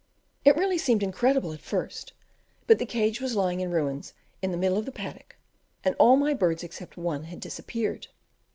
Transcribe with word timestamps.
It 0.43 0.57
really 0.57 0.79
seemed 0.79 1.03
incredible 1.03 1.53
at 1.53 1.61
first, 1.61 2.13
but 2.65 2.79
the 2.79 2.87
cage 2.87 3.21
was 3.21 3.35
lying 3.35 3.59
in 3.59 3.69
ruins 3.69 4.13
in 4.41 4.49
the 4.49 4.57
middle 4.57 4.79
of 4.79 4.85
the 4.87 4.91
paddock, 4.91 5.35
and 5.83 5.93
all 5.99 6.15
my 6.17 6.33
birds 6.33 6.63
except 6.63 6.97
one 6.97 7.25
had 7.25 7.39
disappeared. 7.39 8.07